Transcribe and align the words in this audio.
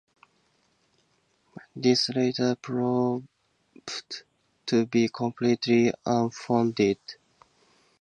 This 1.75 2.09
later 2.09 2.55
proved 2.55 3.27
to 4.65 4.87
be 4.87 5.07
completely 5.09 5.93
unfounded. 6.07 6.97